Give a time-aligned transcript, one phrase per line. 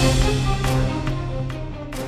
[0.00, 0.29] Thank you.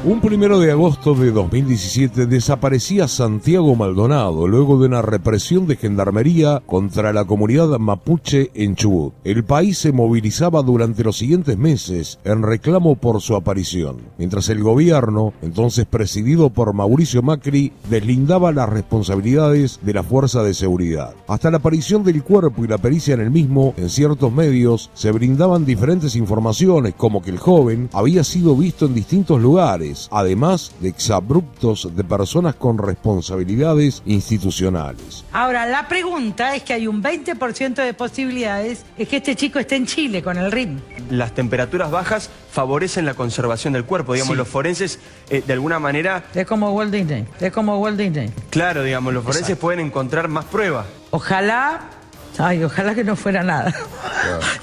[0.04, 6.60] Un primero de agosto de 2017 desaparecía Santiago Maldonado luego de una represión de gendarmería
[6.67, 9.14] contra la comunidad mapuche en Chubut.
[9.23, 14.64] El país se movilizaba durante los siguientes meses en reclamo por su aparición, mientras el
[14.64, 21.14] gobierno, entonces presidido por Mauricio Macri, deslindaba las responsabilidades de la fuerza de seguridad.
[21.29, 25.12] Hasta la aparición del cuerpo y la pericia en el mismo, en ciertos medios se
[25.12, 30.88] brindaban diferentes informaciones como que el joven había sido visto en distintos lugares además de
[30.88, 35.24] exabruptos de personas con responsabilidades institucionales.
[35.32, 39.77] Ahora, la pregunta es que hay un 20% de posibilidades de que este chico esté
[39.77, 40.80] en Chile con el RIM.
[41.10, 44.98] Las temperaturas bajas favorecen la conservación del cuerpo, digamos, los forenses
[45.30, 46.24] eh, de alguna manera...
[46.34, 48.30] Es como Walt Disney, es como Walt Disney.
[48.51, 50.87] Claro, digamos, los forenses pueden encontrar más pruebas.
[51.10, 52.02] Ojalá
[52.38, 53.74] Ay, ojalá que no fuera nada.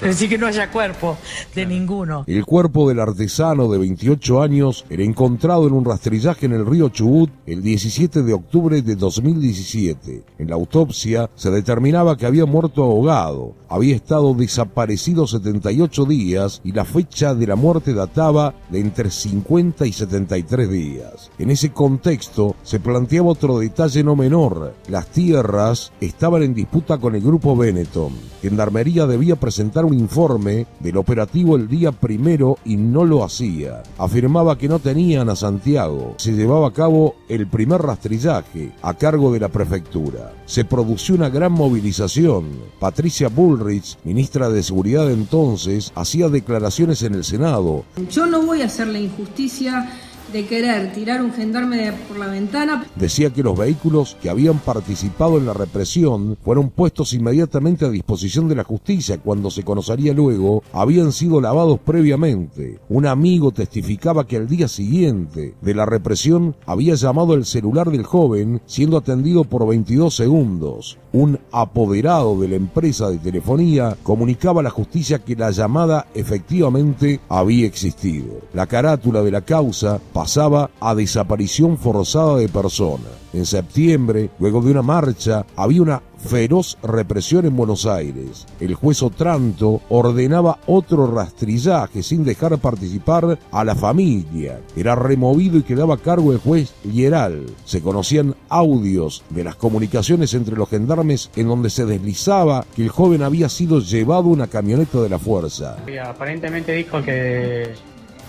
[0.00, 1.16] decir, que no haya cuerpo
[1.54, 2.24] de ninguno.
[2.26, 6.88] El cuerpo del artesano de 28 años era encontrado en un rastrillaje en el río
[6.88, 10.24] Chubut el 17 de octubre de 2017.
[10.38, 13.54] En la autopsia se determinaba que había muerto ahogado.
[13.68, 19.86] Había estado desaparecido 78 días y la fecha de la muerte databa de entre 50
[19.86, 21.30] y 73 días.
[21.38, 24.74] En ese contexto se planteaba otro detalle no menor.
[24.88, 28.12] Las tierras estaban en disputa con el grupo Benetton.
[28.40, 33.82] Gendarmería debía presentar un informe del operativo el día primero y no lo hacía.
[33.98, 36.14] Afirmaba que no tenían a Santiago.
[36.16, 40.32] Se llevaba a cabo el primer rastrillaje a cargo de la prefectura.
[40.46, 42.46] Se produjo una gran movilización.
[42.80, 47.84] Patricia Bullrich, ministra de Seguridad entonces, hacía declaraciones en el Senado.
[48.10, 49.88] Yo no voy a hacer la injusticia
[50.32, 52.86] de querer tirar un gendarme por la ventana.
[52.96, 58.48] Decía que los vehículos que habían participado en la represión fueron puestos inmediatamente a disposición
[58.48, 62.78] de la justicia cuando se conocería luego habían sido lavados previamente.
[62.88, 68.04] Un amigo testificaba que al día siguiente de la represión había llamado el celular del
[68.04, 70.98] joven siendo atendido por 22 segundos.
[71.12, 77.20] Un apoderado de la empresa de telefonía comunicaba a la justicia que la llamada efectivamente
[77.28, 78.40] había existido.
[78.54, 83.08] La carátula de la causa pasaba a desaparición forzada de personas.
[83.32, 88.46] En septiembre, luego de una marcha, había una feroz represión en Buenos Aires.
[88.60, 94.60] El juez Otranto ordenaba otro rastrillaje sin dejar participar a la familia.
[94.76, 97.46] Era removido y quedaba a cargo el juez Lieral.
[97.64, 102.90] Se conocían audios de las comunicaciones entre los gendarmes en donde se deslizaba que el
[102.90, 105.78] joven había sido llevado a una camioneta de la fuerza.
[106.04, 107.72] Aparentemente dijo que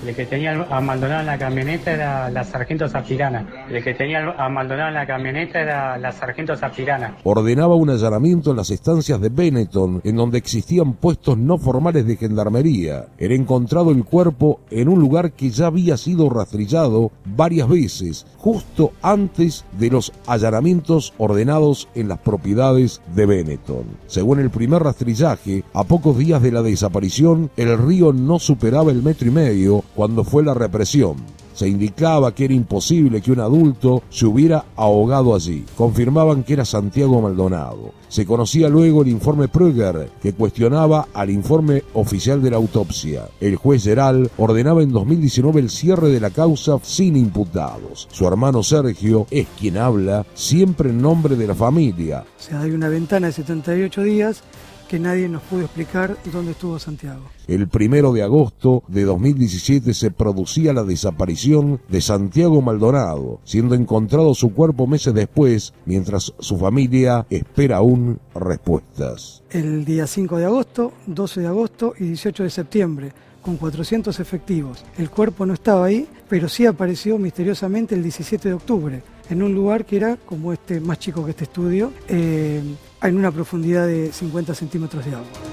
[0.05, 3.65] el que tenía a Maldonado en la camioneta era la sargento Zapirana.
[3.69, 7.17] El que tenía a Maldonado en la camioneta era la sargento Zapirana.
[7.23, 12.17] Ordenaba un allanamiento en las estancias de Benetton, en donde existían puestos no formales de
[12.17, 13.05] gendarmería.
[13.17, 18.93] Era encontrado el cuerpo en un lugar que ya había sido rastrillado varias veces, justo
[19.01, 23.83] antes de los allanamientos ordenados en las propiedades de Benetton.
[24.07, 29.03] Según el primer rastrillaje, a pocos días de la desaparición, el río no superaba el
[29.03, 31.15] metro y medio cuando fue la represión.
[31.53, 35.65] Se indicaba que era imposible que un adulto se hubiera ahogado allí.
[35.75, 37.91] Confirmaban que era Santiago Maldonado.
[38.07, 43.29] Se conocía luego el informe Prüger, que cuestionaba al informe oficial de la autopsia.
[43.39, 48.07] El juez Geral ordenaba en 2019 el cierre de la causa sin imputados.
[48.11, 52.25] Su hermano Sergio es quien habla siempre en nombre de la familia.
[52.39, 54.43] O sea, hay una ventana de 78 días
[54.91, 57.21] que nadie nos pudo explicar dónde estuvo Santiago.
[57.47, 64.35] El primero de agosto de 2017 se producía la desaparición de Santiago Maldonado, siendo encontrado
[64.35, 69.43] su cuerpo meses después, mientras su familia espera aún respuestas.
[69.49, 74.83] El día 5 de agosto, 12 de agosto y 18 de septiembre con 400 efectivos.
[74.97, 79.55] El cuerpo no estaba ahí, pero sí apareció misteriosamente el 17 de octubre, en un
[79.55, 82.61] lugar que era como este, más chico que este estudio, eh,
[83.01, 85.50] en una profundidad de 50 centímetros de agua.